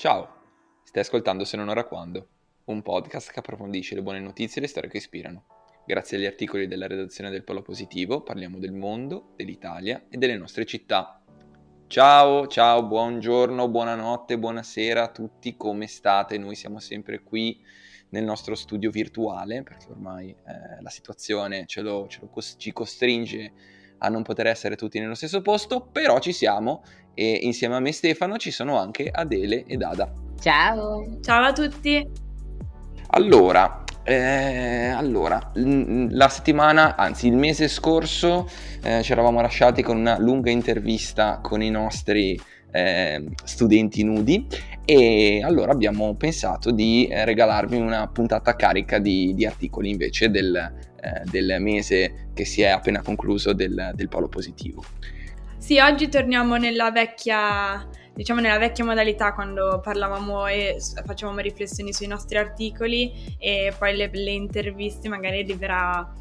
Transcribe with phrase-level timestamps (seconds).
[0.00, 0.28] Ciao,
[0.82, 2.28] stai ascoltando Se non ora quando,
[2.64, 5.44] un podcast che approfondisce le buone notizie e le storie che ispirano.
[5.84, 10.64] Grazie agli articoli della redazione del Polo Positivo parliamo del mondo, dell'Italia e delle nostre
[10.64, 11.22] città.
[11.86, 16.38] Ciao, ciao, buongiorno, buonanotte, buonasera a tutti, come state?
[16.38, 17.62] Noi siamo sempre qui
[18.08, 22.72] nel nostro studio virtuale perché ormai eh, la situazione ce lo, ce lo cos- ci
[22.72, 23.52] costringe
[24.00, 26.82] a non poter essere tutti nello stesso posto, però ci siamo
[27.14, 30.12] e insieme a me Stefano ci sono anche Adele ed Ada.
[30.40, 31.18] Ciao!
[31.20, 32.28] Ciao a tutti!
[33.12, 38.48] Allora, eh, allora, la settimana, anzi il mese scorso,
[38.82, 42.40] eh, ci eravamo lasciati con una lunga intervista con i nostri
[42.72, 44.46] eh, studenti nudi
[44.84, 51.22] e allora abbiamo pensato di regalarvi una puntata carica di, di articoli invece del, eh,
[51.30, 54.84] del, mese che si è appena concluso del, del polo positivo.
[55.56, 62.06] Sì, oggi torniamo nella vecchia, diciamo nella vecchia modalità quando parlavamo e facevamo riflessioni sui
[62.06, 66.12] nostri articoli e poi le, le interviste magari arriverà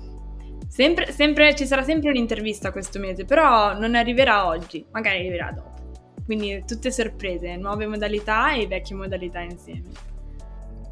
[0.68, 5.78] sempre, sempre, ci sarà sempre un'intervista questo mese, però non arriverà oggi, magari arriverà dopo.
[6.26, 9.90] Quindi tutte sorprese, nuove modalità e vecchie modalità insieme.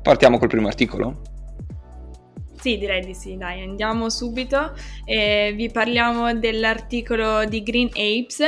[0.02, 1.37] Partiamo col primo articolo?
[2.68, 4.74] Sì, direi di sì, dai, andiamo subito.
[5.06, 8.42] Eh, vi parliamo dell'articolo di Green Apes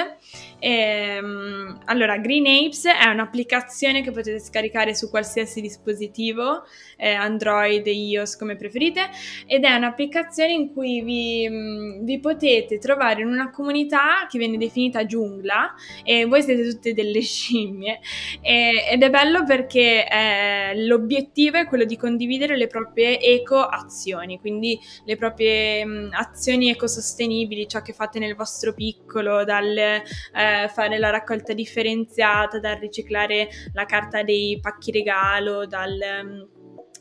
[0.60, 6.64] Ehm, allora, Green Apes è un'applicazione che potete scaricare su qualsiasi dispositivo,
[6.98, 9.10] eh, Android, iOS come preferite,
[9.46, 14.58] ed è un'applicazione in cui vi, mm, vi, potete trovare in una comunità che viene
[14.58, 18.00] definita giungla e voi siete tutte delle scimmie.
[18.42, 24.78] E, ed è bello perché eh, l'obiettivo è quello di condividere le proprie eco-azioni, quindi
[25.06, 30.02] le proprie mh, mm, azioni ecosostenibili, ciò che fate nel vostro piccolo, dal...
[30.36, 36.42] Eh, fare la raccolta differenziata, dal riciclare la carta dei pacchi regalo, dal mm,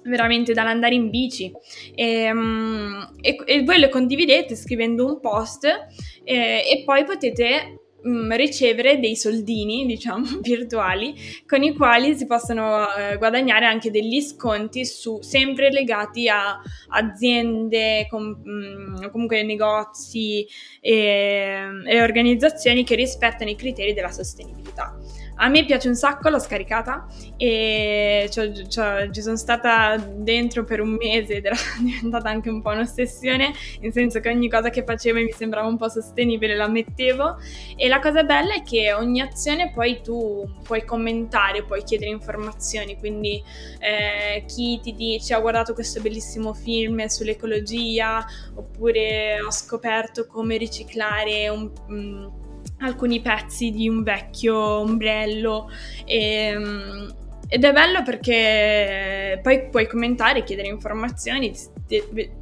[0.05, 1.53] veramente dall'andare in bici.
[1.95, 5.84] E, um, e, e, voi le condividete scrivendo un post e,
[6.25, 11.14] e poi potete um, ricevere dei soldini, diciamo, virtuali,
[11.47, 18.06] con i quali si possono uh, guadagnare anche degli sconti su, sempre legati a aziende,
[18.09, 20.47] com, um, comunque negozi
[20.81, 24.97] e, e organizzazioni che rispettano i criteri della sostenibilità.
[25.41, 27.06] A me piace un sacco, l'ho scaricata
[27.37, 32.60] e c'ho, c'ho, ci sono stata dentro per un mese ed era diventata anche un
[32.60, 36.66] po' un'ossessione, nel senso che ogni cosa che facevo mi sembrava un po' sostenibile, la
[36.66, 37.37] mettevo.
[37.77, 42.98] E la cosa bella è che ogni azione poi tu puoi commentare, puoi chiedere informazioni,
[42.98, 43.41] quindi
[43.78, 51.48] eh, chi ti dice ho guardato questo bellissimo film sull'ecologia oppure ho scoperto come riciclare
[51.48, 51.71] un...
[51.88, 52.47] un
[52.81, 55.71] alcuni pezzi di un vecchio ombrello.
[56.05, 57.15] E, ehm,
[57.50, 61.55] ed è bello perché poi puoi commentare, chiedere informazioni,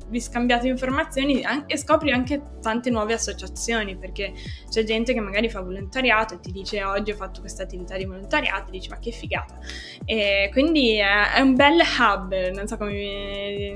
[0.09, 4.33] vi scambiate informazioni e scopri anche tante nuove associazioni perché
[4.69, 8.05] c'è gente che magari fa volontariato e ti dice oggi ho fatto questa attività di
[8.05, 9.59] volontariato, e dici ma che figata.
[10.05, 13.75] E quindi è, un bel hub, non so come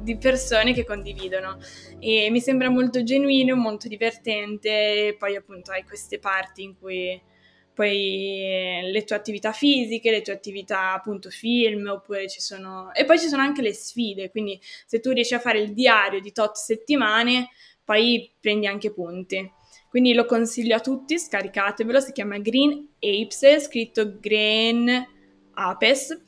[0.00, 1.58] di persone che condividono
[1.98, 7.20] e mi sembra molto genuino, molto divertente e poi appunto hai queste parti in cui
[7.78, 12.92] poi le tue attività fisiche, le tue attività appunto film, oppure ci sono...
[12.92, 16.18] E poi ci sono anche le sfide, quindi se tu riesci a fare il diario
[16.18, 17.50] di tot settimane,
[17.84, 19.48] poi prendi anche punti.
[19.88, 25.06] Quindi lo consiglio a tutti, scaricatevelo, si chiama Green Apes, scritto Green
[25.52, 26.20] Apes,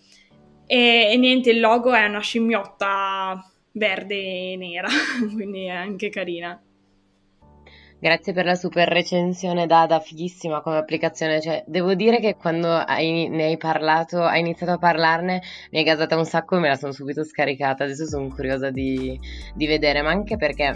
[0.67, 4.87] e, e niente, il logo è una scimmiotta verde e nera,
[5.35, 6.63] quindi è anche carina.
[8.03, 11.39] Grazie per la super recensione Dada, fighissima come applicazione.
[11.39, 15.85] Cioè, devo dire che quando hai, ne hai parlato, hai iniziato a parlarne, mi hai
[15.85, 17.85] gasata un sacco e me la sono subito scaricata.
[17.85, 19.21] Adesso sono curiosa di,
[19.55, 20.75] di vedere, ma anche perché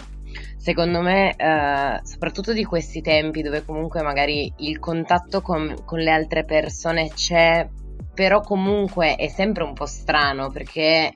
[0.55, 6.11] secondo me, eh, soprattutto di questi tempi dove comunque magari il contatto con, con le
[6.11, 7.67] altre persone c'è,
[8.13, 11.11] però comunque è sempre un po' strano perché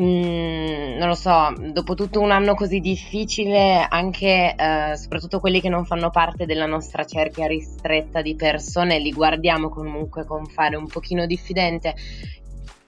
[0.00, 5.68] Mm, non lo so, dopo tutto un anno così difficile, anche eh, soprattutto quelli che
[5.68, 10.88] non fanno parte della nostra cerchia ristretta di persone, li guardiamo comunque con fare un
[10.88, 11.94] pochino diffidente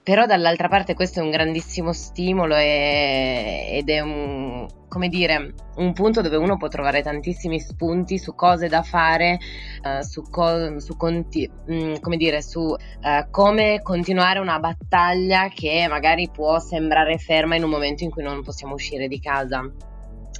[0.07, 5.91] però dall'altra parte questo è un grandissimo stimolo e, ed è un, come dire, un
[5.91, 9.37] punto dove uno può trovare tantissimi spunti su cose da fare,
[9.83, 15.49] uh, su, co- su, conti- mh, mm, come, dire, su uh, come continuare una battaglia
[15.49, 19.69] che magari può sembrare ferma in un momento in cui non possiamo uscire di casa.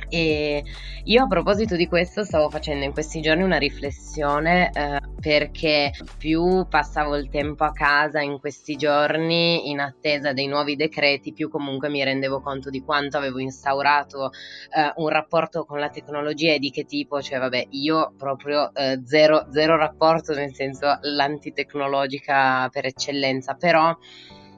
[0.10, 0.64] E
[1.04, 6.66] io a proposito di questo stavo facendo in questi giorni una riflessione eh, perché più
[6.70, 11.90] passavo il tempo a casa in questi giorni in attesa dei nuovi decreti, più comunque
[11.90, 14.32] mi rendevo conto di quanto avevo instaurato
[14.76, 19.02] eh, un rapporto con la tecnologia e di che tipo, cioè vabbè io proprio eh,
[19.06, 23.96] zero, zero rapporto nel senso l'antitecnologica per eccellenza, però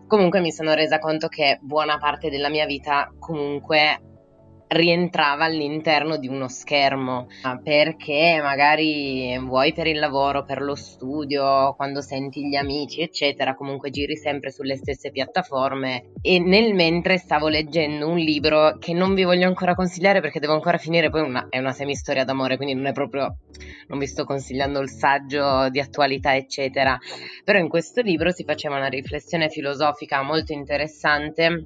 [0.08, 4.02] comunque mi sono resa conto che buona parte della mia vita comunque
[4.70, 7.28] rientrava all'interno di uno schermo
[7.64, 13.90] perché magari vuoi per il lavoro, per lo studio, quando senti gli amici, eccetera, comunque
[13.90, 19.24] giri sempre sulle stesse piattaforme e nel mentre stavo leggendo un libro che non vi
[19.24, 22.86] voglio ancora consigliare perché devo ancora finire, poi una, è una semistoria d'amore, quindi non
[22.86, 23.38] è proprio
[23.88, 26.98] non vi sto consigliando il saggio di attualità, eccetera.
[27.44, 31.66] Però in questo libro si faceva una riflessione filosofica molto interessante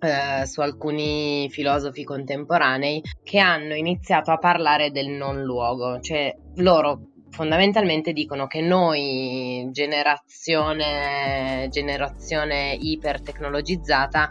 [0.00, 7.08] eh, su alcuni filosofi contemporanei che hanno iniziato a parlare del non luogo, cioè loro
[7.30, 14.28] fondamentalmente dicono che noi, generazione, generazione ipertecnologizzata,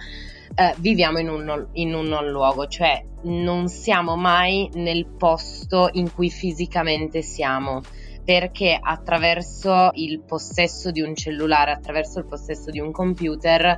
[0.56, 6.14] eh, viviamo in un, in un non luogo, cioè non siamo mai nel posto in
[6.14, 7.82] cui fisicamente siamo
[8.26, 13.78] perché attraverso il possesso di un cellulare, attraverso il possesso di un computer,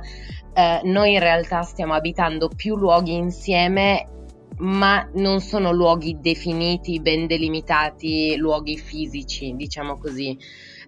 [0.54, 4.08] eh, noi in realtà stiamo abitando più luoghi insieme
[4.58, 10.36] ma non sono luoghi definiti, ben delimitati, luoghi fisici, diciamo così.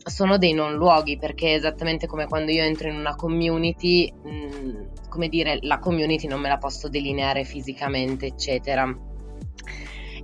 [0.02, 4.30] Sono dei non luoghi perché è esattamente come quando io entro in una community, mh,
[4.30, 8.92] mm, come dire, la community non me la posso delineare fisicamente, eccetera.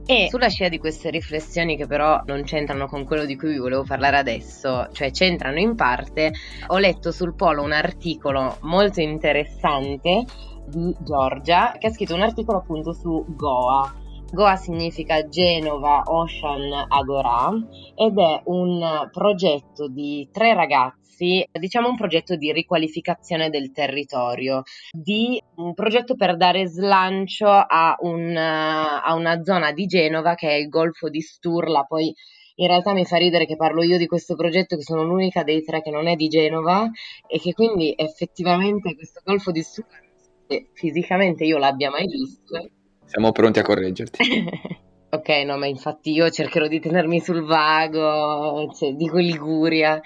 [0.09, 3.59] E sulla scia di queste riflessioni che però non c'entrano con quello di cui vi
[3.59, 6.31] volevo parlare adesso, cioè c'entrano in parte,
[6.69, 10.25] ho letto sul Polo un articolo molto interessante
[10.69, 13.93] di Giorgia che ha scritto un articolo appunto su Goa.
[14.31, 17.51] Goa significa Genova Ocean Agora
[17.97, 24.63] ed è un progetto di tre ragazzi ragazzi, diciamo un progetto di riqualificazione del territorio,
[24.93, 30.55] di un progetto per dare slancio a, un, a una zona di Genova che è
[30.55, 32.15] il Golfo di Sturla, poi
[32.59, 35.63] in realtà mi fa ridere che parlo io di questo progetto che sono l'unica dei
[35.63, 36.89] tre che non è di Genova
[37.27, 40.05] e che quindi effettivamente questo Golfo di Sturla
[40.75, 42.71] fisicamente io l'abbia mai visto.
[43.05, 44.19] Siamo pronti a correggerti.
[45.11, 50.01] ok, no, ma infatti io cercherò di tenermi sul vago, cioè, dico Liguria.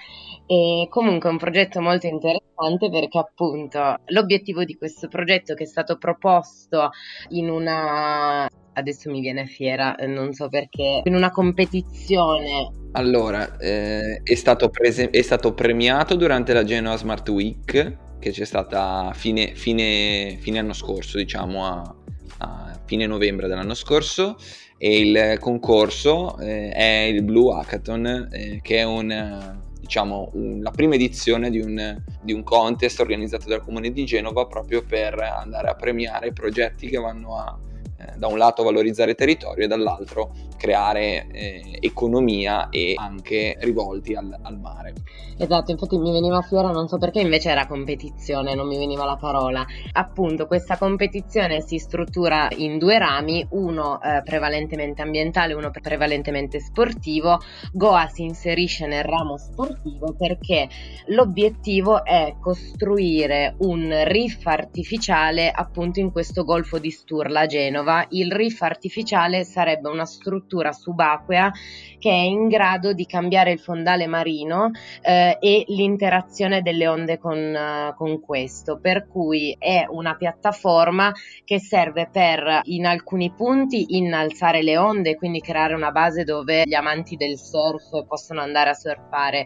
[0.45, 5.67] E comunque è un progetto molto interessante perché appunto l'obiettivo di questo progetto che è
[5.67, 6.89] stato proposto
[7.29, 12.71] in una adesso mi viene fiera, non so perché, in una competizione.
[12.93, 18.45] Allora, eh, è, stato prese- è, stato premiato durante la Genoa Smart Week che c'è
[18.45, 21.95] stata fine, fine, fine anno scorso, diciamo a,
[22.39, 24.37] a, fine novembre dell'anno scorso
[24.83, 30.71] e il concorso eh, è il Blue Hackathon eh, che è un diciamo, un, la
[30.71, 35.69] prima edizione di un, di un contest organizzato dal Comune di Genova proprio per andare
[35.69, 37.59] a premiare progetti che vanno a
[38.01, 44.35] eh, da un lato valorizzare territorio e dall'altro creare eh, economia e anche rivolti al,
[44.41, 44.93] al, mare.
[45.37, 49.15] Esatto, infatti mi veniva fiera, non so perché invece era competizione, non mi veniva la
[49.15, 49.65] parola.
[49.93, 57.39] Appunto, questa competizione si struttura in due rami, uno eh, prevalentemente ambientale, uno prevalentemente sportivo.
[57.71, 60.69] Goa si inserisce nel ramo sportivo perché
[61.07, 68.31] l'obiettivo è costruire un riff artificiale appunto in questo golfo di Sturla, Genova Genova il
[68.31, 71.51] riff artificiale sarebbe una struttura subacquea
[71.99, 74.71] che è in grado di cambiare il fondale marino
[75.01, 81.11] eh, e l'interazione delle onde con, uh, con questo, per cui è una piattaforma
[81.45, 86.73] che serve per in alcuni punti innalzare le onde, quindi creare una base dove gli
[86.73, 89.45] amanti del surf possono andare a surfare,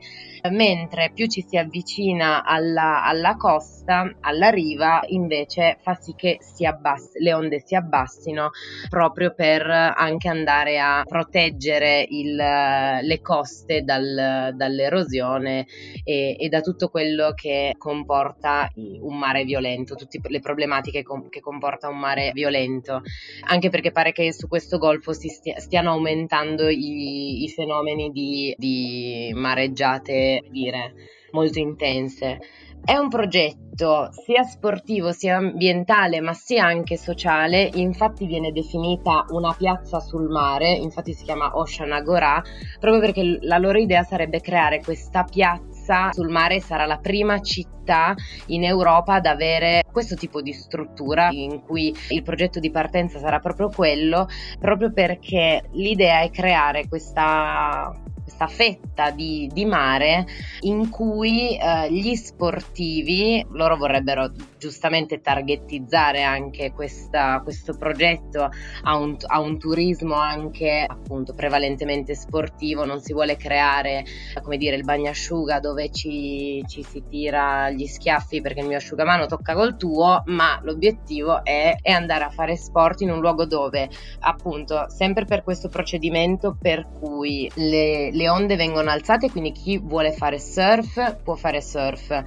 [0.50, 6.66] mentre più ci si avvicina alla, alla costa, alla riva, invece fa sì che si
[6.66, 8.52] abbassi, le onde si abbassino vicino
[8.90, 15.66] proprio per anche andare a proteggere il, le coste dal, dall'erosione
[16.04, 21.40] e, e, da tutto quello che comporta un mare violento, tutte le problematiche com- che
[21.40, 23.02] comporta un mare violento,
[23.48, 29.32] anche perché pare che su questo golfo stia, stiano aumentando i, i fenomeni di, di
[29.34, 30.94] mareggiate, dire,
[31.32, 32.40] molto intense.
[32.86, 39.56] È un progetto sia sportivo sia ambientale ma sia anche sociale, infatti viene definita una
[39.58, 42.40] piazza sul mare, infatti si chiama Ocean Agora,
[42.80, 48.14] proprio perché la loro idea sarebbe creare questa piazza sul mare sarà la prima città
[48.48, 53.40] in Europa ad avere questo tipo di struttura in cui il progetto di partenza sarà
[53.40, 54.28] proprio quello,
[54.60, 57.92] proprio perché l'idea è creare questa
[58.26, 60.26] questa fetta di, di mare
[60.62, 64.32] in cui eh, gli sportivi, loro vorrebbero
[64.66, 68.50] giustamente targetizzare anche questa, questo progetto
[68.82, 74.04] a un, a un, turismo anche appunto prevalentemente sportivo, non si vuole creare
[74.42, 79.28] come dire il bagnasciuga dove ci, ci si tira gli schiaffi perché il mio asciugamano
[79.28, 83.88] tocca col tuo, ma l'obiettivo è, è andare a fare sport in un luogo dove
[84.22, 90.12] appunto sempre per questo procedimento per cui le, le onde vengono alzate, quindi chi vuole
[90.12, 92.24] fare surf può fare surf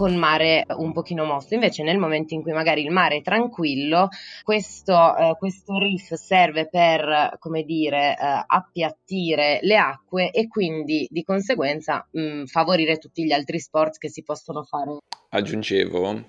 [0.00, 1.52] con mare un pochino mosso.
[1.52, 4.08] Invece nel momento in cui magari il mare è tranquillo,
[4.42, 11.22] questo, eh, questo riff serve per, come dire, eh, appiattire le acque e quindi di
[11.22, 15.00] conseguenza mh, mm, favorire tutti gli altri sport che si possono fare.
[15.28, 16.24] Aggiungevo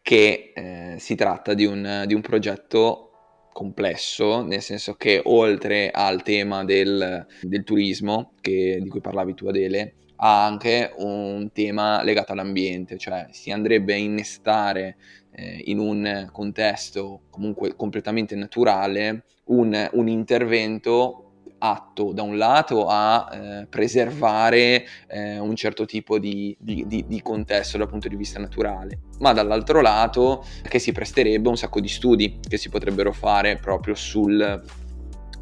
[0.00, 3.10] che eh, si tratta di un, di un progetto
[3.52, 9.46] complesso, nel senso che oltre al tema del, del turismo, che, di cui parlavi tu
[9.46, 14.96] Adele, ha anche un tema legato all'ambiente, cioè si andrebbe a innestare
[15.32, 21.24] eh, in un contesto comunque completamente naturale un, un intervento
[21.62, 27.22] atto da un lato a eh, preservare eh, un certo tipo di, di, di, di,
[27.22, 31.88] contesto dal punto di vista naturale, ma dall'altro lato che si presterebbe un sacco di
[31.88, 34.62] studi che si potrebbero fare proprio sul,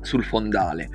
[0.00, 0.88] sul fondale.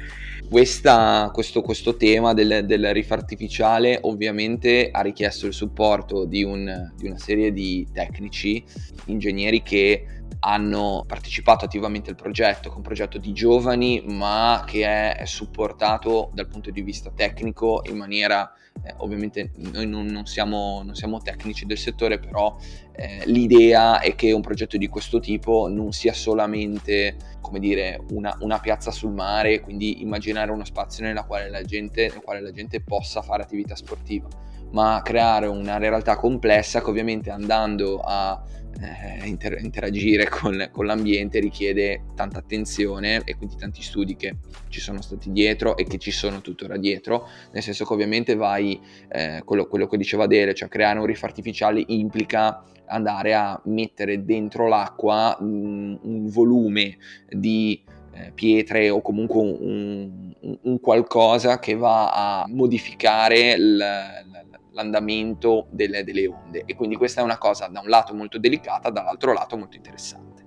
[0.50, 6.92] Questa, questo, questo, tema del, del, riff artificiale ovviamente ha richiesto il supporto di, un,
[6.96, 8.64] di una serie di tecnici,
[9.06, 10.06] ingegneri che
[10.46, 16.32] hanno partecipato attivamente al progetto, che è un progetto di giovani ma che è supportato
[16.34, 18.52] dal punto di vista tecnico in maniera,
[18.84, 22.58] eh, ovviamente noi non, non, siamo, non, siamo, tecnici del settore, però
[22.92, 28.36] eh, l'idea è che un progetto di questo tipo non sia solamente come dire, una,
[28.40, 32.52] una, piazza sul mare, quindi immaginare uno spazio nella quale la gente, nel quale la
[32.52, 34.28] gente possa fare attività sportiva,
[34.74, 38.42] ma creare una realtà complessa che ovviamente andando a
[38.82, 44.36] eh, inter- interagire con, con, l'ambiente richiede tanta attenzione e quindi tanti studi che
[44.70, 48.80] ci sono stati dietro e che ci sono tuttora dietro, nel senso che ovviamente vai,
[49.10, 54.24] eh, quello, quello, che diceva Dele, cioè creare un riff artificiale implica andare a mettere
[54.24, 56.98] dentro l'acqua un, un volume
[57.30, 57.82] di
[58.14, 65.68] eh, pietre o comunque un, un, un, qualcosa che va a modificare l, l, l'andamento
[65.70, 69.34] delle, delle, onde e quindi questa è una cosa da un lato molto delicata, dall'altro
[69.34, 70.44] lato molto interessante.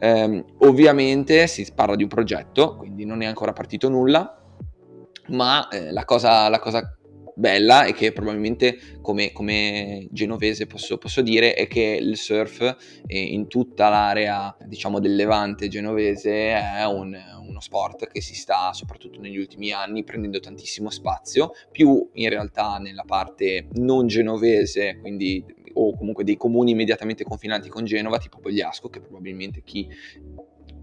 [0.00, 4.40] Um, ovviamente si parla di un progetto, quindi non è ancora partito nulla,
[5.28, 6.98] ma eh, la, cosa, la, cosa,
[7.34, 12.60] bella e che probabilmente come, come genovese posso, posso, dire è che il surf
[13.06, 17.16] eh, in tutta l'area diciamo del levante genovese è un,
[17.58, 22.78] uno sport che si sta soprattutto negli ultimi anni prendendo tantissimo spazio più in realtà
[22.78, 28.88] nella parte non genovese quindi o comunque dei comuni immediatamente confinanti con Genova tipo Pogliasco
[28.88, 29.88] che probabilmente chi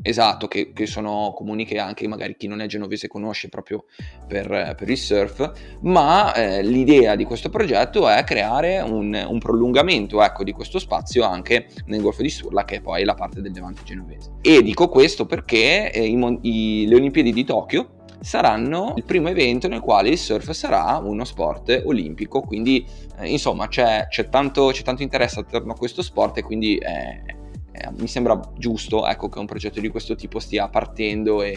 [0.08, 3.86] Esatto, che, che, sono comuni che anche magari chi non è genovese conosce proprio
[4.28, 10.22] per, per il surf, ma eh, l'idea di questo progetto è creare un, un prolungamento
[10.22, 13.52] ecco, di questo spazio anche nel Golfo di Sturla, che è poi la parte del
[13.52, 14.34] Levante genovese.
[14.42, 19.68] E dico questo perché eh, i, i, le Olimpiadi di Tokyo saranno il primo evento
[19.68, 22.86] nel quale il surf sarà uno sport olimpico, quindi
[23.20, 27.35] eh, insomma c'è, c'è, tanto, c'è, tanto, interesse attorno a questo sport e quindi eh,
[27.76, 31.52] eh, mi sembra giusto ecco, che un progetto di questo tipo stia partendo e,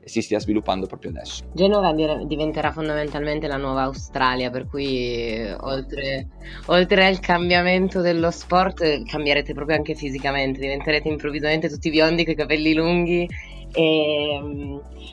[0.00, 1.44] e si stia sviluppando proprio adesso.
[1.52, 1.94] Genova
[2.26, 6.28] diventerà fondamentalmente la nuova Australia, per cui oltre,
[6.66, 12.36] oltre, al cambiamento dello sport cambierete proprio anche fisicamente, diventerete improvvisamente tutti biondi con i
[12.36, 13.26] capelli lunghi.
[13.72, 14.40] E,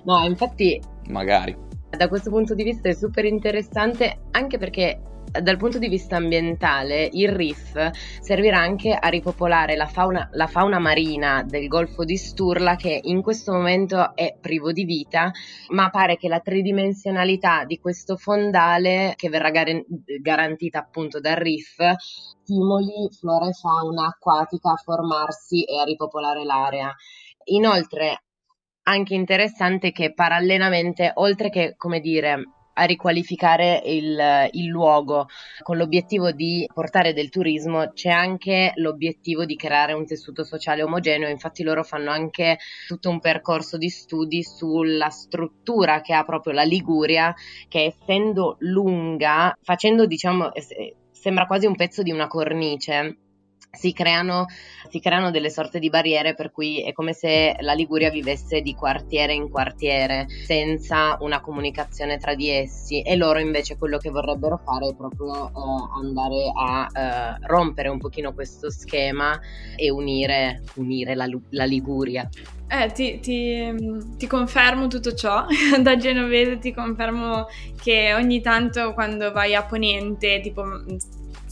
[0.03, 0.81] no, infatti...
[1.07, 1.55] Magari.
[1.89, 4.99] Da questo punto di vista è super interessante anche perché
[5.31, 10.79] dal punto di vista ambientale il reef servirà anche a ripopolare la fauna, la fauna,
[10.79, 15.31] marina del Golfo di Sturla che in questo momento è privo di vita,
[15.69, 19.85] ma pare che la tridimensionalità di questo fondale che verrà gar-
[20.21, 26.93] garantita appunto dal reef stimoli flora e fauna acquatica a formarsi e a ripopolare l'area.
[27.45, 28.23] Inoltre
[28.83, 32.43] anche interessante che parallelamente, oltre che come dire
[32.79, 35.27] a riqualificare il, il, luogo.
[35.61, 41.27] Con l'obiettivo di portare del turismo, c'è anche l'obiettivo di creare un tessuto sociale omogeneo,
[41.27, 42.57] infatti loro fanno anche
[42.87, 47.33] tutto un percorso di studi sulla struttura che ha proprio la Liguria,
[47.67, 50.51] che essendo lunga, facendo diciamo,
[51.11, 53.17] sembra quasi un pezzo di una cornice
[53.71, 54.47] si creano,
[54.89, 58.73] si creano, delle sorte di barriere per cui è come se la Liguria vivesse di
[58.73, 64.59] quartiere in quartiere senza una comunicazione tra di essi e loro invece quello che vorrebbero
[64.63, 65.51] fare è proprio eh,
[66.01, 69.39] andare a eh, rompere un pochino questo schema
[69.75, 72.27] e unire, unire la, la, Liguria.
[72.67, 73.73] Eh, ti, ti,
[74.17, 75.45] ti, confermo tutto ciò,
[75.81, 77.47] da genovese ti confermo
[77.81, 80.63] che ogni tanto quando vai a Ponente, tipo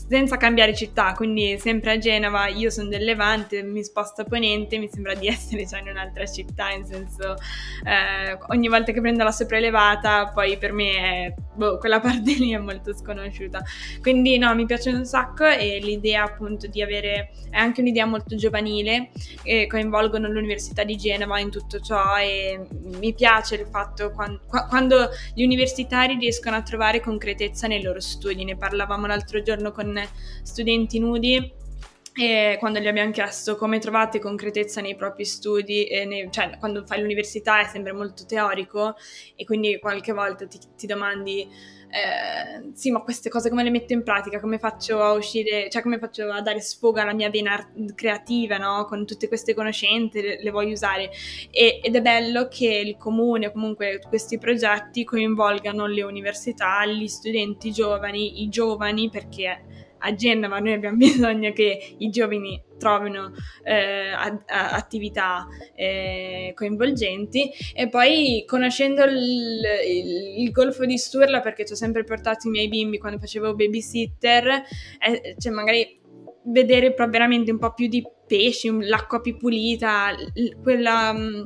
[0.08, 4.78] senza cambiare città, quindi sempre a Genova, io sono del Levante, mi sposto a Ponente,
[4.78, 7.36] mi sembra di essere già in un'altra città, in senso
[7.84, 12.54] eh, ogni volta che prendo la sopraelevata poi per me è, boh, quella parte lì
[12.54, 13.62] è molto sconosciuta.
[14.02, 18.36] Quindi no, mi piace un sacco e l'idea appunto di avere, è anche un'idea molto
[18.36, 19.10] giovanile,
[19.44, 22.66] e coinvolgono l'Università di Genova in tutto ciò e
[23.00, 28.46] mi piace il fatto quando, quando gli universitari riescono a trovare concretezza nei loro studi,
[28.46, 29.97] ne parlavamo l'altro giorno con
[30.44, 31.56] studenti nudi
[32.20, 37.00] e quando gli abbiamo chiesto come trovate concretezza nei propri studi, nei, cioè quando fai
[37.01, 38.96] l'università è sempre molto teorico
[39.36, 43.94] e quindi qualche volta ti, ti domandi, eh, sì ma queste cose come le metto
[43.94, 47.72] in pratica, come faccio a uscire, cioè come faccio a dare sfogo alla mia vena
[47.94, 48.86] creativa, no?
[48.86, 51.12] Con tutte queste conoscenze, le, le voglio usare
[51.51, 57.08] e, ed è bello che il comune o comunque questi progetti coinvolgano le università, gli
[57.08, 64.12] studenti giovani, i giovani perché a Genova noi abbiamo bisogno che i giovani trovino eh,
[64.12, 67.50] a, a, attività eh, coinvolgenti.
[67.74, 72.51] E poi conoscendo il, il, il, golfo di Sturla perché ci ho sempre portato i
[72.51, 74.63] miei bimbi quando facevo babysitter
[75.00, 76.00] eh, cioè magari
[76.48, 80.16] vedere veramente un po' più di pesci, l'acqua più pulita,
[80.62, 81.44] quella mm,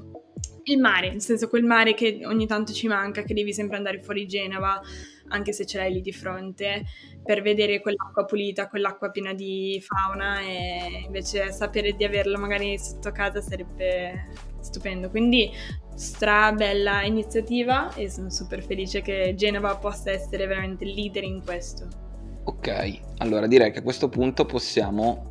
[0.65, 3.99] il mare, nel senso quel mare che ogni tanto ci manca, che devi sempre andare
[3.99, 4.79] fuori Genova,
[5.29, 6.83] anche se ce l'hai lì di fronte,
[7.23, 13.11] per vedere quell'acqua pulita, quell'acqua piena di fauna e invece sapere di averla magari sotto
[13.11, 14.27] casa sarebbe
[14.59, 15.09] stupendo.
[15.09, 15.51] Quindi
[15.95, 21.87] stra bella iniziativa e sono super felice che Genova possa essere veramente leader in questo.
[22.43, 25.30] Ok, allora direi che a questo punto possiamo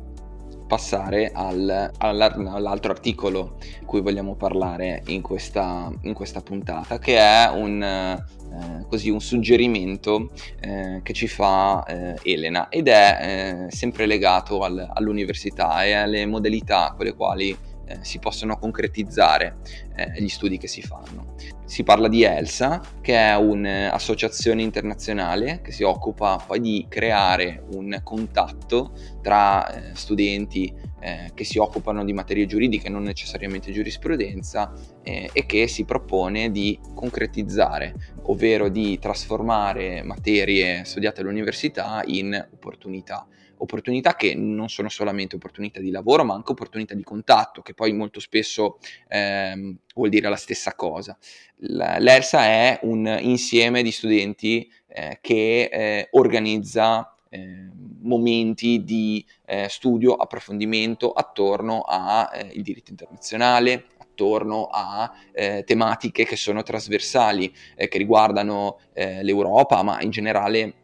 [0.71, 7.49] passare al, all'altro articolo di cui vogliamo parlare in questa, in questa puntata, che è
[7.53, 10.29] un, eh, così, un suggerimento
[10.61, 16.25] eh, che ci fa eh, Elena ed è eh, sempre legato al, all'università e alle
[16.25, 17.57] modalità con le quali
[17.91, 19.57] eh, si possono concretizzare
[19.95, 21.35] eh, gli studi che si fanno.
[21.65, 27.99] Si parla di ELSA, che è un'associazione internazionale che si occupa poi di creare un
[28.03, 35.29] contatto tra eh, studenti eh, che si occupano di materie giuridiche, non necessariamente giurisprudenza, eh,
[35.31, 43.25] e che si propone di concretizzare, ovvero di trasformare materie studiate all'università in opportunità
[43.61, 47.93] opportunità che non sono solamente opportunità di lavoro, ma anche opportunità di contatto, che poi
[47.93, 51.17] molto spesso ehm, vuol dire la stessa cosa.
[51.57, 57.69] L'ERSA è un insieme di studenti eh, che eh, organizza eh,
[58.01, 66.35] momenti di eh, studio, approfondimento attorno al eh, diritto internazionale, attorno a eh, tematiche che
[66.35, 70.80] sono trasversali, eh, che riguardano eh, l'Europa, ma in generale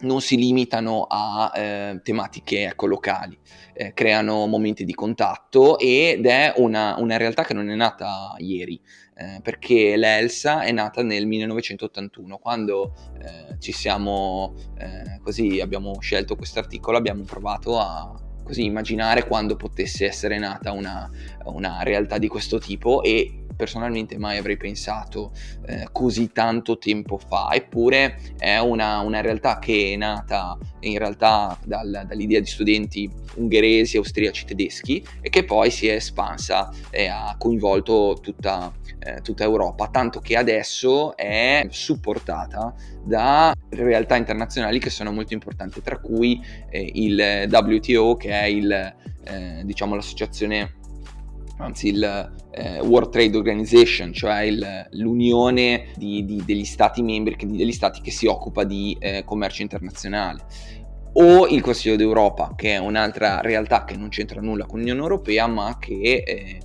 [0.00, 3.38] non si limitano a eh, tematiche ecco, locali,
[3.72, 8.80] eh, creano momenti di contatto ed è una, una realtà che non è nata ieri,
[9.14, 16.36] eh, perché l'ELSA è nata nel 1981, quando eh, ci siamo eh, così, abbiamo scelto
[16.36, 21.10] questo articolo, abbiamo provato a così immaginare quando potesse essere nata una,
[21.46, 25.32] una realtà di questo tipo e personalmente mai avrei pensato
[25.66, 31.58] eh, così tanto tempo fa, eppure è una, una, realtà che è nata in realtà
[31.64, 37.34] dal, dall'idea di studenti ungheresi, austriaci, tedeschi e che poi si è espansa e ha
[37.38, 45.12] coinvolto tutta, eh, tutta Europa, tanto che adesso è supportata da realtà internazionali che sono
[45.12, 46.40] molto importanti, tra cui
[46.70, 48.72] eh, il WTO che è il,
[49.24, 50.75] eh, diciamo, l'associazione
[51.58, 57.72] anzi il eh, World Trade Organization, cioè il, l'unione di, di, degli stati membri, degli
[57.72, 60.44] stati che si occupa di eh, commercio internazionale,
[61.14, 65.46] o il Consiglio d'Europa, che è un'altra realtà che non c'entra nulla con l'Unione Europea,
[65.46, 66.60] ma che eh,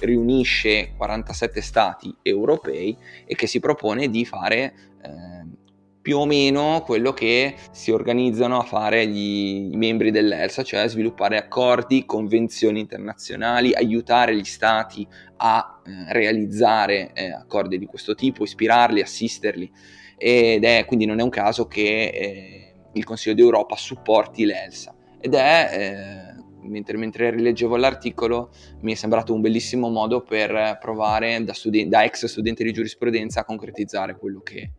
[0.00, 5.64] riunisce 47 stati europei e che si propone di fare eh,
[6.06, 11.36] più o meno quello che si organizzano a fare gli, i membri dell'ELSA, cioè sviluppare
[11.36, 15.04] accordi, convenzioni internazionali, aiutare gli stati
[15.38, 19.68] a eh, realizzare eh, accordi di questo tipo, ispirarli, assisterli.
[20.16, 25.34] Ed è quindi non è un caso che eh, il Consiglio d'Europa supporti l'ELSA ed
[25.34, 28.50] è eh, mentre, mentre, rileggevo l'articolo
[28.82, 33.40] mi è sembrato un bellissimo modo per provare da, studi- da ex studente di giurisprudenza
[33.40, 34.70] a concretizzare quello che,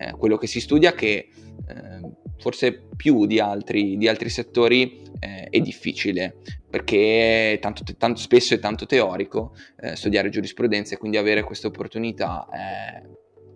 [0.00, 1.28] eh, quello che si studia che
[1.68, 6.36] eh, forse più di altri, di altri settori eh, è difficile
[6.68, 12.48] perché tanto, tanto, spesso è tanto teorico eh, studiare giurisprudenza e quindi avere questa opportunità
[12.50, 13.02] è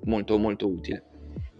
[0.04, 1.04] molto molto utile.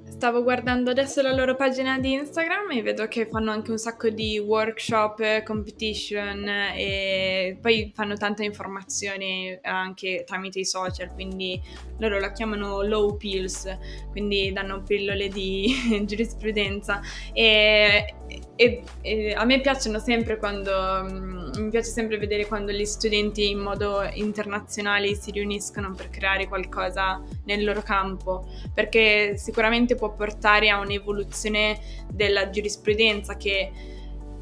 [0.07, 4.09] Stavo guardando adesso la loro pagina di Instagram e vedo che fanno anche un sacco
[4.11, 11.61] di workshop, competition e poi fanno tanta informazione anche tramite i social, quindi
[11.99, 13.67] loro la chiamano low pills,
[14.11, 15.75] quindi danno pillole di
[16.07, 17.01] giurisprudenza.
[17.33, 18.15] E,
[18.57, 23.51] e, e, a me piacciono sempre quando mm, mi piace sempre vedere quando gli studenti
[23.51, 30.71] in modo internazionale si riuniscono per creare qualcosa nel loro campo, perché sicuramente può portare
[30.71, 31.79] a un'evoluzione
[32.13, 33.71] della giurisprudenza che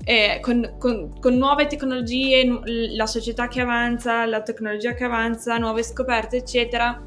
[0.05, 2.61] eh, con, con, con, nuove tecnologie,
[2.95, 7.01] la società che avanza, la tecnologia che avanza, nuove scoperte, eccetera,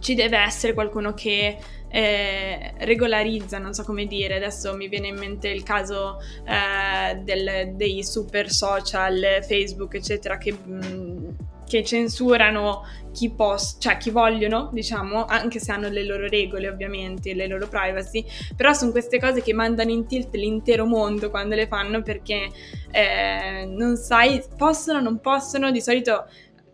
[0.00, 1.56] ci deve essere qualcuno che
[1.88, 7.74] eh, regolarizza, non so come dire, adesso mi viene in mente il caso eh, del,
[7.74, 10.54] dei super social, Facebook, eccetera, che...
[10.54, 11.28] Mm,
[11.70, 12.82] che censurano
[13.12, 17.68] chi, pos- cioè chi vogliono, diciamo, anche se hanno le loro regole ovviamente, le loro
[17.68, 18.24] privacy,
[18.56, 22.50] però sono queste cose che mandano in tilt l'intero mondo quando le fanno perché
[22.90, 26.26] eh, non sai, possono, non possono, di solito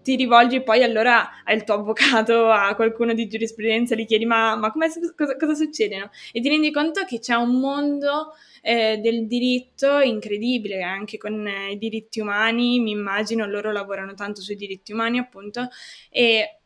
[0.07, 4.71] ti rivolgi poi allora al tuo avvocato, a qualcuno di giurisprudenza, gli chiedi ma, ma
[4.71, 5.01] cosa,
[5.37, 5.99] cosa, succede?
[5.99, 6.11] No?
[6.31, 11.73] E ti rendi conto che c'è un mondo eh, del diritto incredibile, anche con eh,
[11.73, 15.69] i diritti umani, mi immagino loro lavorano tanto sui diritti umani appunto,
[16.09, 16.57] e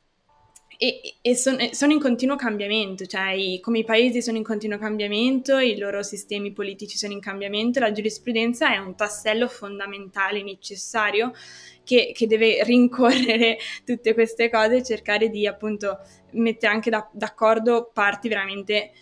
[0.83, 4.79] e, e son, sono in continuo cambiamento, cioè i, come i paesi sono in continuo
[4.79, 11.35] cambiamento, i loro sistemi politici sono in cambiamento, la giurisprudenza è un tassello fondamentale, necessario,
[11.85, 15.99] che, che deve rincorrere tutte queste cose e cercare di appunto
[16.33, 18.93] mettere anche da, d'accordo parti veramente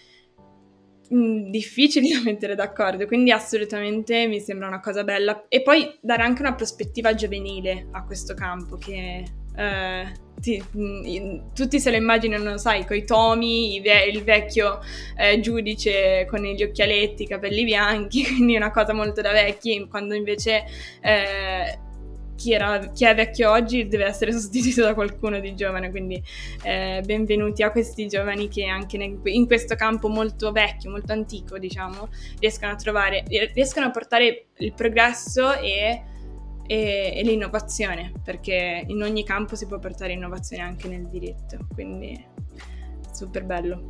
[1.08, 5.44] mh, difficili da mettere d'accordo, quindi assolutamente mi sembra una cosa bella.
[5.48, 9.24] E poi dare anche una prospettiva giovanile a questo campo che
[9.56, 14.80] eh, sì, mm, tutti se lo immaginano, sai, coi tomi, il vecchio
[15.16, 20.14] eh, giudice con gli occhialetti, i capelli bianchi, quindi una cosa molto da vecchi, quando
[20.14, 20.64] invece
[21.02, 21.78] eh,
[22.38, 26.22] chi, era, chi, è vecchio oggi deve essere sostituito da qualcuno di giovane, quindi
[26.62, 31.58] eh, benvenuti a questi giovani che anche nel, in questo campo molto vecchio, molto antico,
[31.58, 36.04] diciamo, riescono a trovare, riescono a portare il progresso e
[36.70, 42.22] e, e, l'innovazione, perché in ogni campo si può portare innovazione anche nel diritto, quindi
[43.10, 43.88] super bello.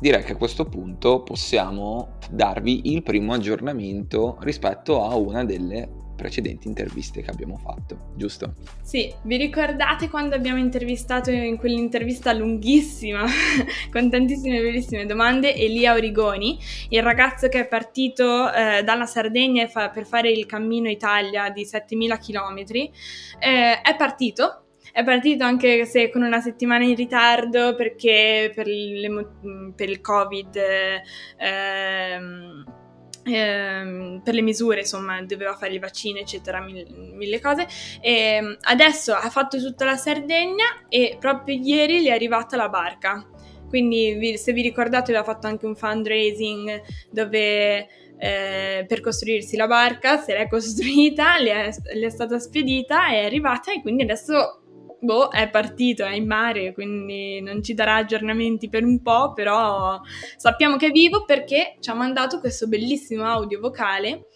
[0.00, 6.66] Direi che a questo punto possiamo darvi il primo aggiornamento rispetto a una delle precedenti
[6.66, 8.54] interviste che abbiamo fatto, giusto?
[8.82, 13.24] Sì, vi ricordate quando abbiamo intervistato in quell'intervista lunghissima,
[13.92, 19.90] con tantissime bellissime domande, Elia Origoni, il ragazzo che è partito eh, dalla Sardegna fa-
[19.90, 22.58] per fare il cammino Italia di 7000 km,
[23.38, 29.28] eh, è partito è partito anche se con una settimana in ritardo perché per, le,
[29.76, 31.02] per il covid eh,
[31.36, 32.64] ehm,
[33.30, 37.66] per le misure, insomma, doveva fare il vaccino, eccetera, mille, mille cose.
[38.00, 42.68] E ehm, adesso ha fatto tutta la Sardegna e proprio ieri gli è arrivata la
[42.68, 43.26] barca.
[43.68, 47.86] Quindi, se vi ricordate, aveva fatto anche un fundraising dove
[48.18, 53.24] eh, per costruirsi la barca, se l'è costruita, le è, le è stata spedita, è
[53.24, 54.62] arrivata e quindi adesso
[55.00, 60.00] boh, è partito, è in mare, quindi non ci darà aggiornamenti per un po', però
[60.36, 64.26] sappiamo che è vivo perché ci ha mandato questo bellissimo audio vocale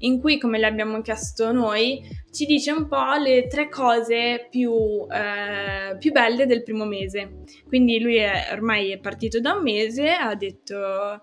[0.00, 5.96] in cui, come l'abbiamo chiesto noi, ci dice un po' le tre cose più, eh,
[5.98, 7.42] più belle del primo mese.
[7.66, 11.20] Quindi lui è, ormai è partito da un mese, ha detto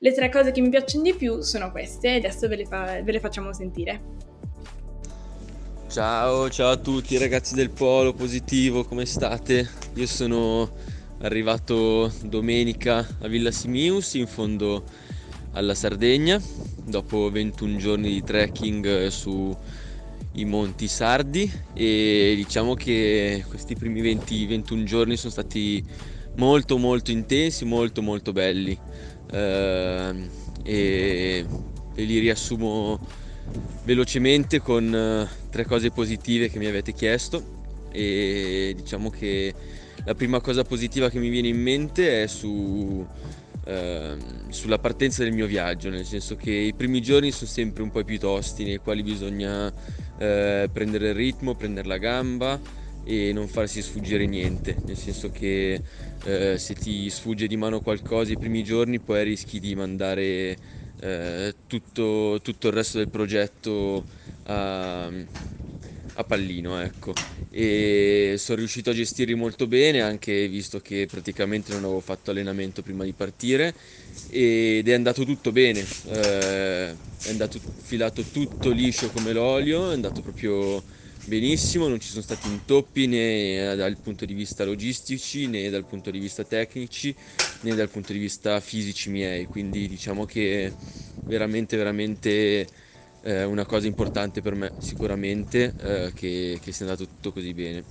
[0.00, 3.00] le tre cose che mi piacciono di più sono queste e adesso ve le, fa-
[3.02, 4.27] ve le facciamo sentire.
[5.88, 9.66] Ciao, ciao a tutti ragazzi del Polo Positivo, come state?
[9.94, 10.70] Io sono
[11.20, 14.84] arrivato domenica a Villa Simius in fondo
[15.52, 16.38] alla Sardegna
[16.84, 19.56] dopo 21 giorni di trekking sui
[20.44, 25.82] Monti Sardi e diciamo che questi primi 20, 21 giorni sono stati
[26.36, 28.78] molto molto intensi, molto molto belli
[29.32, 30.28] eh,
[30.62, 31.46] e,
[31.94, 33.26] e, li riassumo
[33.84, 37.56] velocemente con uh, tre cose positive che mi avete chiesto
[37.90, 39.54] e diciamo che
[40.04, 43.06] la prima cosa positiva che mi viene in mente è su,
[43.64, 44.16] eh,
[44.48, 48.02] sulla partenza del mio viaggio, nel senso che i primi giorni sono sempre un po'
[48.04, 49.72] più tosti nei quali bisogna
[50.18, 52.58] eh, prendere il ritmo, prendere la gamba
[53.04, 55.80] e non farsi sfuggire niente, nel senso che
[56.24, 60.56] eh, se ti sfugge di mano qualcosa i primi giorni poi rischi di mandare
[60.98, 64.06] eh, tutto, tutto, il resto del progetto
[64.44, 66.80] a, a pallino.
[66.80, 67.18] Ecco.
[67.48, 72.82] E sono riuscito a gestirli molto bene anche visto che praticamente non avevo fatto allenamento
[72.82, 73.76] prima di partire
[74.26, 80.20] ed è andato tutto bene, eh, è andato filato tutto liscio come l'olio, è andato
[80.22, 80.84] proprio
[81.28, 86.10] benissimo, non ci sono stati intoppi né dal punto di vista logistici né dal punto
[86.10, 87.16] di vista tecnici
[87.60, 90.76] né dal punto di vista fisici miei, quindi diciamo che
[91.24, 92.70] veramente veramente
[93.20, 97.86] eh, una cosa importante per me sicuramente eh, che, che sia andato tutto così bene.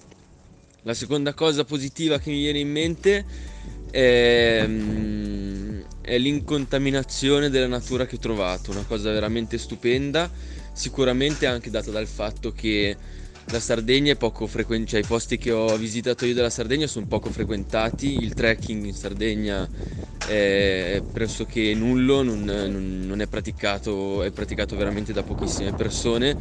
[0.81, 3.25] La seconda cosa positiva che mi viene in mente
[3.89, 10.31] è, mm, è l'incontaminazione della natura che ho trovato, una cosa veramente stupenda,
[10.71, 12.97] sicuramente anche data dal fatto che
[13.49, 17.05] la Sardegna è poco frequente, cioè i posti che ho visitato io della Sardegna sono
[17.07, 19.69] poco frequentati, il trekking in Sardegna
[20.25, 26.35] è pressoché nullo, non, non è praticato, è praticato veramente da pochissime persone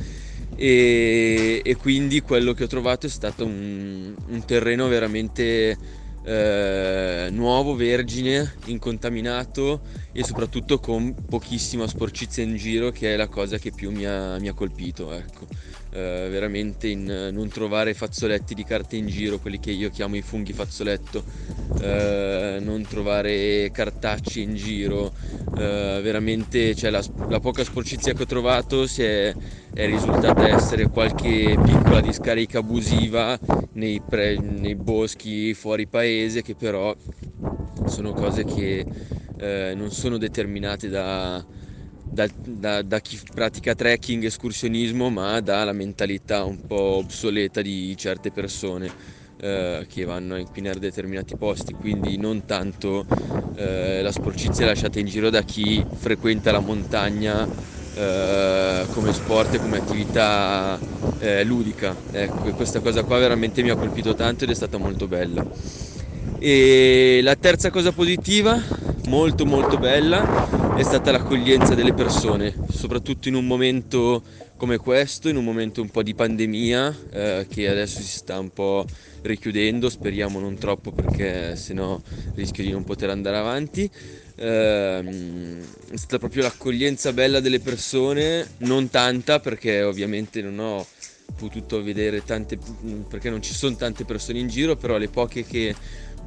[0.56, 5.78] e, e, quindi quello che ho trovato è stato un, un terreno veramente
[6.24, 9.82] eh, nuovo, vergine, incontaminato
[10.18, 14.38] e soprattutto con pochissima sporcizia in giro che è la cosa che più mi ha,
[14.38, 15.12] mi ha colpito.
[15.12, 15.46] Ecco.
[15.90, 20.22] Eh, veramente in non trovare fazzoletti di carta in giro, quelli che io chiamo i
[20.22, 21.22] funghi fazzoletto,
[21.80, 25.12] eh, non trovare cartacci in giro,
[25.56, 29.34] eh, veramente cioè, la, la, poca sporcizia che ho trovato è,
[29.72, 33.38] è, risultata essere qualche piccola discarica abusiva
[33.72, 36.94] nei, pre, nei boschi fuori paese che però
[37.86, 38.84] sono cose che
[39.38, 41.44] eh, non sono determinate da
[42.08, 48.30] da, da, da, chi pratica trekking, escursionismo, ma dalla mentalità un po' obsoleta di certe
[48.30, 48.90] persone
[49.38, 53.04] eh, che vanno a inquinare determinati posti, quindi non tanto
[53.56, 57.46] eh, la sporcizia lasciata in giro da chi frequenta la montagna
[57.94, 60.78] eh, come sport e come attività
[61.18, 61.94] eh, ludica.
[62.12, 65.44] Ecco, questa cosa qua veramente mi ha colpito tanto ed è stata molto bella.
[66.38, 68.62] E la terza cosa positiva,
[69.06, 70.24] molto molto bella,
[70.76, 74.22] è stata l'accoglienza delle persone, soprattutto in un momento
[74.56, 78.50] come questo, in un momento un po' di pandemia eh, che adesso si sta un
[78.50, 78.84] po'
[79.22, 82.00] richiudendo, speriamo non troppo perché sennò
[82.34, 83.90] rischio di non poter andare avanti.
[84.38, 85.04] Eh,
[85.90, 90.86] è stata proprio l'accoglienza bella delle persone, non tanta perché ovviamente non ho
[91.36, 92.58] potuto vedere tante,
[93.08, 95.74] perché non ci sono tante persone in giro, però le poche che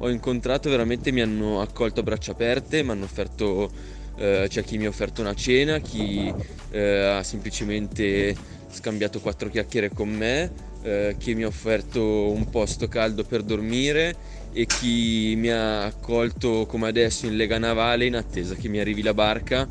[0.02, 3.70] ho incontrato veramente mi hanno accolto a braccia aperte, mi hanno offerto
[4.16, 6.32] eh, c'è chi mi ha offerto una cena, chi
[6.70, 8.34] eh, ha semplicemente
[8.70, 10.50] scambiato quattro chiacchiere con me,
[10.82, 14.14] eh, chi mi ha offerto un posto caldo per dormire
[14.52, 19.02] e chi mi ha accolto come adesso in lega navale in attesa che mi arrivi
[19.02, 19.68] la barca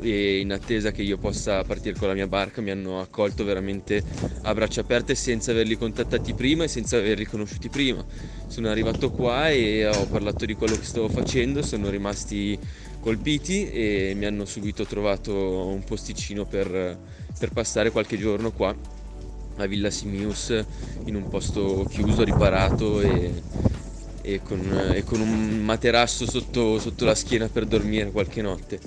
[0.00, 4.02] e in attesa che io possa partire con la mia barca mi hanno accolto veramente
[4.42, 8.04] a braccia aperte senza averli contattati prima e senza averli conosciuti prima.
[8.52, 12.58] Sono arrivato qua e ho parlato di quello che stavo facendo, sono rimasti
[13.00, 16.98] colpiti e mi hanno subito trovato un posticino per,
[17.38, 18.76] per passare qualche giorno qua
[19.56, 20.62] a Villa Simius
[21.06, 23.42] in un posto chiuso, riparato e,
[24.20, 24.60] e, con,
[24.96, 28.78] e con, un materasso sotto, sotto la schiena per dormire qualche notte.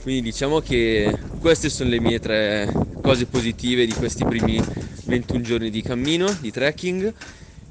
[0.00, 4.58] Quindi diciamo che queste sono le mie tre cose positive di questi primi
[5.04, 7.14] 21 giorni di cammino, di trekking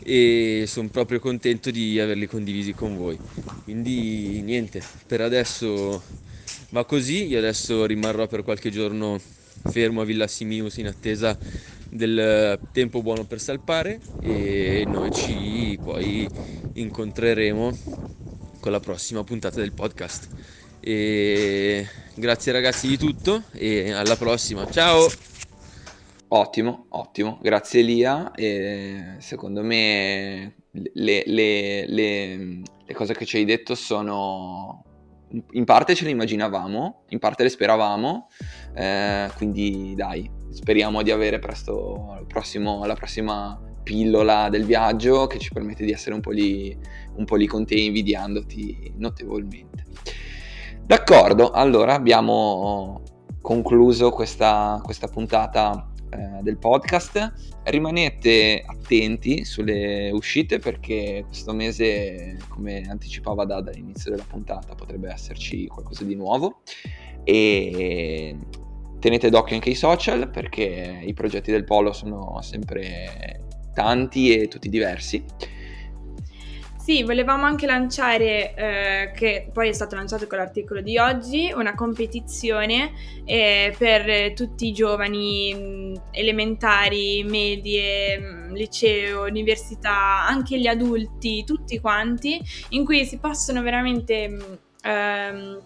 [0.04, 3.20] e sono proprio contento di averli condivisi con voi.
[3.64, 6.02] Quindi niente, per adesso
[6.70, 9.20] va così, io adesso rimarrò per qualche giorno
[9.70, 11.38] fermo a Villa Simius in attesa
[11.90, 16.28] del tempo buono per salpare e noi ci poi
[16.74, 17.78] incontreremo
[18.60, 20.28] con la prossima puntata del podcast.
[20.82, 24.70] E grazie ragazzi di tutto e alla prossima.
[24.70, 25.29] Ciao!
[26.32, 28.32] Ottimo, ottimo, grazie Elia.
[28.34, 34.84] E secondo me le, le, le, le, cose che ci hai detto sono...
[35.52, 38.30] In parte ce le immaginavamo, in parte le speravamo,
[38.74, 45.52] eh, quindi dai, speriamo di avere presto prossimo, la prossima pillola del viaggio che ci
[45.52, 46.76] permette di essere un po' lì,
[47.16, 49.86] un po lì con te invidiandoti notevolmente.
[50.84, 53.04] D'accordo, allora abbiamo
[53.40, 57.34] concluso questa, questa puntata eh, del podcast.
[57.64, 65.68] Rimanete attenti sulle uscite perché questo mese, come anticipava Dada all'inizio della puntata, potrebbe esserci
[65.68, 66.62] qualcosa di nuovo.
[67.24, 68.36] E
[69.00, 73.42] tenete d'occhio anche i social perché i progetti del Polo sono sempre
[73.74, 75.24] tanti e tutti diversi.
[76.90, 81.76] Sì, volevamo anche lanciare, eh, che poi è stato lanciato con l'articolo di oggi, una
[81.76, 82.94] competizione
[83.26, 91.80] eh, per tutti i giovani mh, elementari, medie, mh, liceo, università, anche gli adulti, tutti
[91.80, 94.28] quanti, in cui si possono veramente...
[94.28, 95.62] Mh, ehm,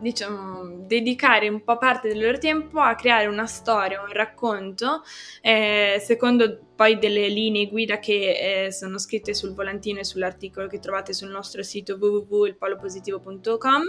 [0.00, 5.02] diciamo, dedicare un po' parte del loro tempo a creare una storia, un racconto,
[5.40, 10.78] eh, secondo poi delle linee guida che eh, sono scritte sul volantino e sull'articolo che
[10.78, 13.82] trovate sul nostro sito www.ilpolopositivo.com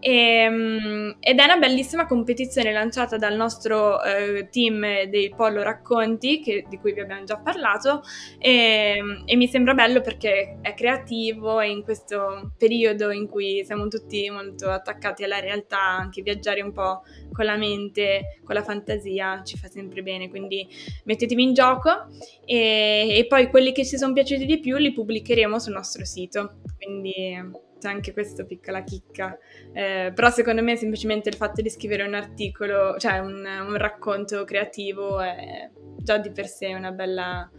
[0.00, 6.40] e, ehm, ed è una bellissima competizione lanciata dal nostro eh, team dei Polo Racconti
[6.40, 8.02] che, di cui vi abbiamo già parlato
[8.38, 13.86] e, e, mi sembra bello perché è creativo e in questo periodo in cui siamo
[13.86, 19.42] tutti molto attaccati alla realtà anche viaggiare un po' con la mente, con la fantasia
[19.44, 20.66] ci fa sempre bene quindi
[21.04, 22.08] mettetevi in gioco
[22.44, 26.60] e, e poi quelli che ci sono piaciuti di più li pubblicheremo sul nostro sito.
[26.76, 29.36] Quindi c'è anche questa piccola chicca.
[29.72, 34.44] Eh, però secondo me semplicemente il fatto di scrivere un articolo, cioè un, un racconto
[34.44, 37.50] creativo è già di per sé una bella,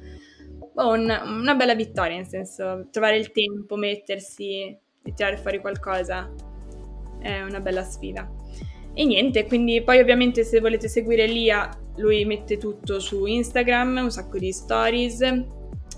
[0.75, 6.32] oh, una, una bella vittoria, nel senso trovare il tempo, mettersi e tirare fuori qualcosa
[7.19, 8.29] è una bella sfida.
[8.93, 14.12] E niente, quindi poi ovviamente se volete seguire Lia, lui mette tutto su Instagram, un
[14.12, 15.21] sacco di stories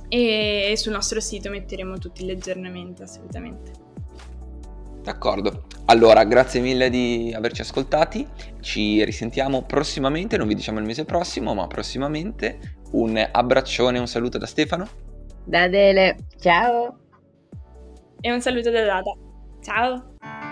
[0.08, 3.72] e sul nostro sito metteremo tutti gli aggiornamenti assolutamente.
[5.02, 8.28] D'accordo, allora grazie mille di averci ascoltati,
[8.60, 14.38] ci risentiamo prossimamente, non vi diciamo il mese prossimo, ma prossimamente un abbraccione, un saluto
[14.38, 14.88] da Stefano.
[15.44, 17.00] Da Adele, ciao!
[18.20, 19.18] E un saluto da Dada,
[19.64, 20.51] ciao!